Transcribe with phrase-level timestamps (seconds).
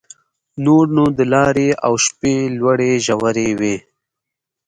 [0.65, 3.75] نور نو د لارې او شپې لوړې ژورې وې.